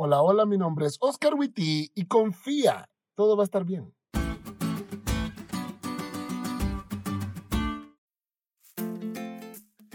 [0.00, 3.92] Hola, hola, mi nombre es Oscar Witty y confía, todo va a estar bien.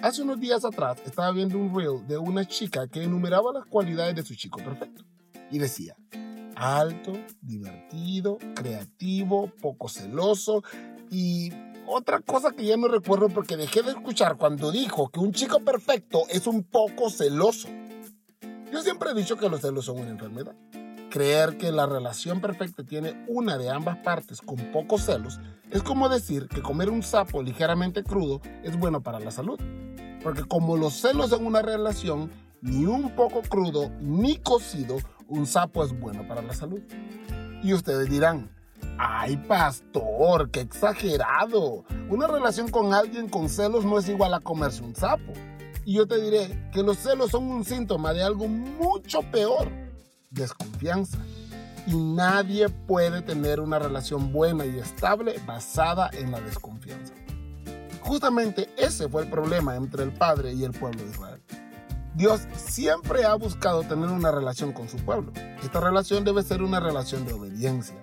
[0.02, 4.14] Hace unos días atrás estaba viendo un reel de una chica que enumeraba las cualidades
[4.16, 5.06] de su chico perfecto
[5.50, 5.96] y decía,
[6.58, 10.64] alto, divertido, creativo, poco celoso
[11.10, 11.50] y
[11.88, 15.62] otra cosa que ya no recuerdo porque dejé de escuchar cuando dijo que un chico
[15.62, 17.70] perfecto es un poco celoso.
[18.74, 20.56] Yo siempre he dicho que los celos son una enfermedad.
[21.12, 25.40] Creer que la relación perfecta tiene una de ambas partes con pocos celos
[25.70, 29.60] es como decir que comer un sapo ligeramente crudo es bueno para la salud.
[30.24, 34.98] Porque como los celos en una relación, ni un poco crudo ni cocido,
[35.28, 36.82] un sapo es bueno para la salud.
[37.62, 38.50] Y ustedes dirán,
[38.98, 41.84] ay pastor, qué exagerado.
[42.10, 45.32] Una relación con alguien con celos no es igual a comerse un sapo.
[45.86, 49.70] Y yo te diré que los celos son un síntoma de algo mucho peor,
[50.30, 51.18] desconfianza.
[51.86, 57.14] Y nadie puede tener una relación buena y estable basada en la desconfianza.
[58.02, 61.42] Justamente ese fue el problema entre el Padre y el pueblo de Israel.
[62.16, 65.32] Dios siempre ha buscado tener una relación con su pueblo.
[65.64, 67.96] Esta relación debe ser una relación de obediencia.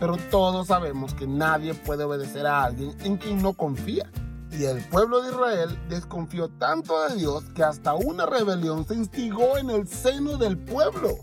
[0.00, 4.10] Pero todos sabemos que nadie puede obedecer a alguien en quien no confía.
[4.52, 9.56] Y el pueblo de Israel desconfió tanto de Dios que hasta una rebelión se instigó
[9.56, 11.16] en el seno del pueblo.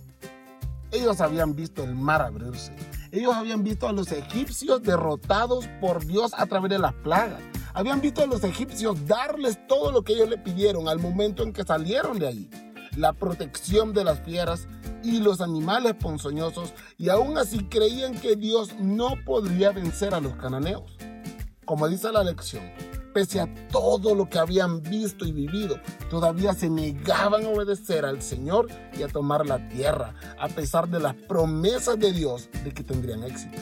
[0.91, 2.75] Ellos habían visto el mar abrirse.
[3.11, 7.41] Ellos habían visto a los egipcios derrotados por Dios a través de las plagas.
[7.75, 11.53] Habían visto a los egipcios darles todo lo que ellos le pidieron al momento en
[11.53, 12.50] que salieron de ahí.
[12.97, 14.67] La protección de las fieras
[15.03, 20.35] y los animales ponzoñosos y aún así creían que Dios no podría vencer a los
[20.35, 20.97] cananeos.
[21.66, 22.63] Como dice la lección,
[23.14, 25.80] pese a todo lo que habían visto y vivido,
[26.10, 31.00] todavía se negaban a obedecer al Señor y a tomar la tierra, a pesar de
[31.00, 33.58] las promesas de Dios de que tendrían éxito.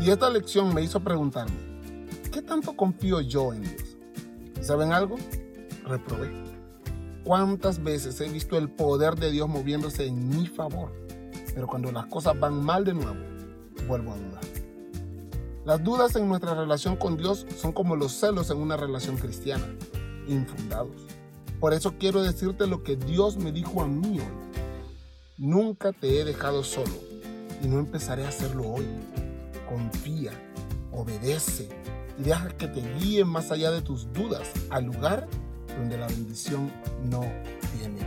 [0.00, 1.56] Y esta lección me hizo preguntarme,
[2.32, 3.96] ¿qué tanto confío yo en Dios?
[4.60, 5.16] ¿Saben algo?
[5.84, 6.30] Reprobé.
[7.24, 10.92] ¿Cuántas veces he visto el poder de Dios moviéndose en mi favor?
[11.54, 13.16] Pero cuando las cosas van mal de nuevo,
[13.88, 14.55] vuelvo a dudar.
[15.66, 19.66] Las dudas en nuestra relación con Dios son como los celos en una relación cristiana,
[20.28, 20.94] infundados.
[21.58, 24.62] Por eso quiero decirte lo que Dios me dijo a mí hoy.
[25.36, 26.92] Nunca te he dejado solo
[27.60, 28.86] y no empezaré a hacerlo hoy.
[29.68, 30.30] Confía,
[30.92, 31.68] obedece
[32.16, 35.26] y deja que te guíe más allá de tus dudas al lugar
[35.76, 36.70] donde la bendición
[37.10, 37.22] no
[37.76, 38.06] tiene